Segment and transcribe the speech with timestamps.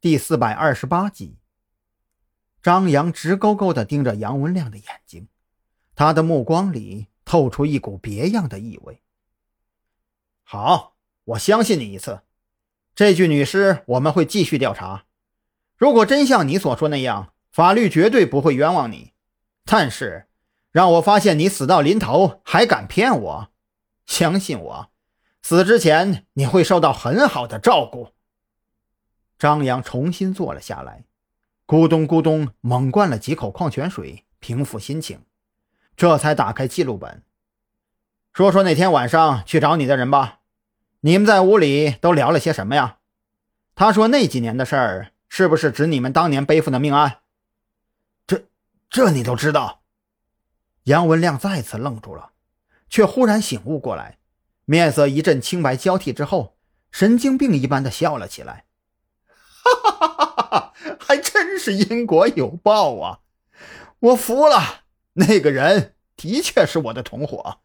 [0.00, 1.36] 第四百二十八集。
[2.62, 5.28] 张扬直勾勾地盯着杨文亮的眼睛，
[5.94, 9.02] 他的目光里透出一股别样的意味。
[10.42, 12.22] 好，我相信你一次。
[12.94, 15.04] 这具女尸我们会继续调查。
[15.76, 19.12] 如果真像你所说那样，法律绝对不会冤枉你。
[19.66, 20.28] 但是，
[20.72, 23.48] 让我发现你死到临头还敢骗我，
[24.06, 24.90] 相信我，
[25.42, 28.14] 死之前你会受到很好的照顾。
[29.40, 31.04] 张扬重新坐了下来。
[31.66, 35.22] 咕咚咕咚，猛灌了几口矿泉水，平复心情，
[35.96, 37.22] 这才打开记录本，
[38.34, 40.40] 说说那天晚上去找你的人吧。
[41.00, 42.98] 你们在屋里都聊了些什么呀？
[43.74, 47.20] 他说那几年的事儿，是不是指你们当年背负的命案？
[48.26, 48.44] 这
[48.90, 49.80] 这你都知道？
[50.82, 52.32] 杨文亮再次愣住了，
[52.90, 54.18] 却忽然醒悟过来，
[54.66, 56.58] 面色一阵青白交替之后，
[56.90, 58.66] 神经病一般的笑了起来。
[60.98, 63.20] 还真是因果有报啊！
[64.00, 67.58] 我服了，那个人的确是我的同伙，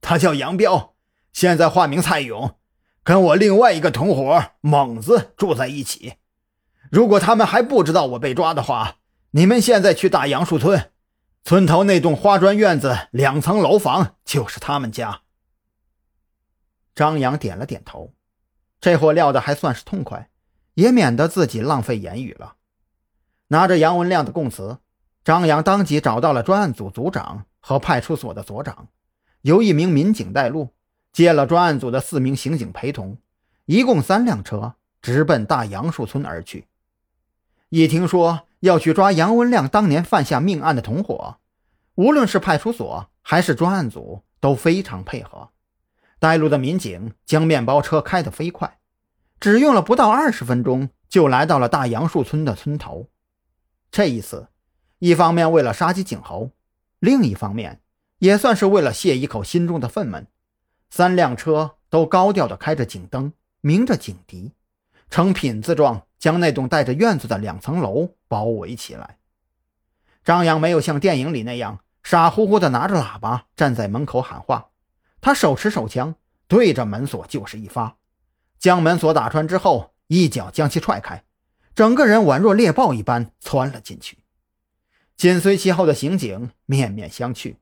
[0.00, 0.94] 他叫杨彪，
[1.32, 2.58] 现在化名蔡勇，
[3.02, 6.14] 跟我另外一个同伙猛子住在一起。
[6.90, 8.96] 如果他们还不知道我被抓的话，
[9.32, 10.92] 你们现在去大杨树村，
[11.44, 15.22] 村头那栋花砖院子两层楼房就是他们家。
[16.94, 18.14] 张扬点了点头，
[18.80, 20.30] 这货撂的还算是痛快。
[20.74, 22.56] 也免得自己浪费言语了。
[23.48, 24.78] 拿着杨文亮的供词，
[25.24, 28.88] 张扬当即找到了专案组组长和派出所的所长，
[29.42, 30.70] 由一名民警带路，
[31.12, 33.18] 接了专案组的四名刑警陪同，
[33.66, 36.66] 一共三辆车，直奔大杨树村而去。
[37.68, 41.38] 一听说要去抓杨文亮当年犯下命案的同伙，
[41.94, 45.50] 无论是派出所还是专案组都非常配合，
[46.18, 48.78] 带路的民警将面包车开得飞快。
[49.44, 53.10] 只用了不到二十分钟，就来到了大杨树村的村头。
[53.90, 54.48] 这一次，
[55.00, 56.52] 一方面为了杀鸡儆猴，
[56.98, 57.82] 另一方面
[58.20, 60.24] 也算是为了泄一口心中的愤懑。
[60.88, 64.52] 三辆车都高调的开着警灯，鸣着警笛，
[65.10, 69.18] 呈品字状将那栋带着院子的两层楼包围起来。
[70.24, 74.70] 张扬没有像电影里那样傻乎乎的拿着喇叭站在门口喊话，
[75.20, 76.14] 他手持手枪，
[76.48, 77.98] 对着门锁就是一发。
[78.64, 81.22] 将门锁打穿之后，一脚将其踹开，
[81.74, 84.20] 整个人宛若猎豹一般窜了进去。
[85.18, 87.56] 紧随其后的刑警面面相觑，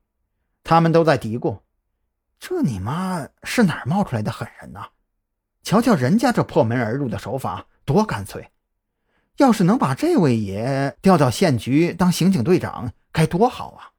[0.63, 1.59] 他们都在嘀咕
[2.39, 4.91] ：“这你妈是哪儿冒出来的狠人呐？
[5.61, 8.51] 瞧瞧人家这破门而入的手法，多干脆！
[9.35, 13.91] 要是能把这位爷调到县局当刑警队长，该多好啊！”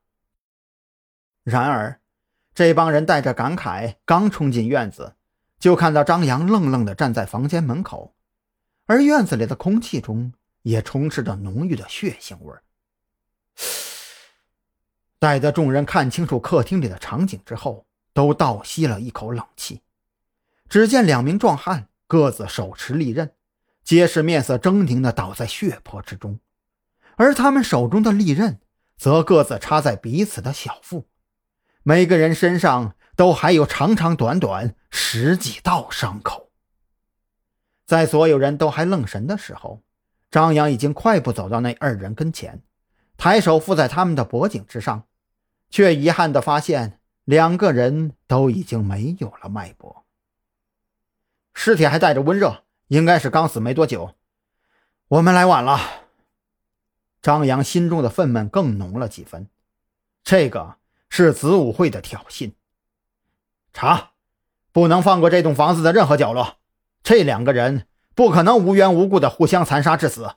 [1.44, 2.00] 然而，
[2.54, 5.16] 这帮人带着感慨，刚冲进院子。
[5.58, 8.14] 就看到张扬愣愣地站在房间门口，
[8.84, 12.62] 而院子里的空气中也充斥着浓郁的血腥味儿。
[15.18, 19.80] 待得众人看清楚客厅里的场景之后，都倒吸了一口冷气。
[20.68, 23.32] 只见两名壮汉各自手持利刃，
[23.82, 26.40] 皆是面色狰狞地倒在血泊之中，
[27.16, 28.60] 而他们手中的利刃
[28.98, 31.06] 则各自插在彼此的小腹，
[31.82, 32.94] 每个人身上。
[33.16, 36.50] 都还有长长短短十几道伤口。
[37.86, 39.82] 在所有人都还愣神的时候，
[40.30, 42.62] 张扬已经快步走到那二人跟前，
[43.16, 45.04] 抬手附在他们的脖颈之上，
[45.70, 50.04] 却遗憾地发现两个人都已经没有了脉搏，
[51.52, 54.14] 尸体还带着温热，应该是刚死没多久。
[55.08, 55.78] 我们来晚了。
[57.20, 59.48] 张扬心中的愤懑更浓了几分，
[60.22, 60.76] 这个
[61.08, 62.52] 是子午会的挑衅。
[63.74, 64.12] 查，
[64.72, 66.58] 不能放过这栋房子的任何角落。
[67.02, 70.36] 这两个人不可能无缘无故的互相残杀致死。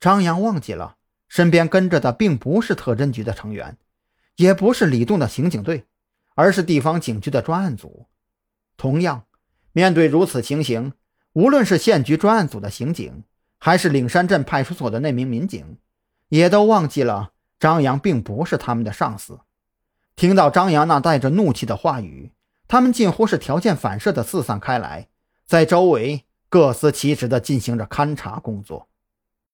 [0.00, 0.96] 张扬忘记了，
[1.28, 3.78] 身边跟着的并不是特侦局的成员，
[4.36, 5.86] 也不是李栋的刑警队，
[6.34, 8.06] 而是地方警局的专案组。
[8.76, 9.26] 同样，
[9.72, 10.92] 面对如此情形，
[11.34, 13.22] 无论是县局专案组的刑警，
[13.58, 15.78] 还是岭山镇派出所的那名民警，
[16.28, 19.38] 也都忘记了张扬并不是他们的上司。
[20.20, 22.30] 听到张扬那带着怒气的话语，
[22.68, 25.08] 他们近乎是条件反射的四散开来，
[25.46, 28.86] 在周围各司其职的进行着勘察工作。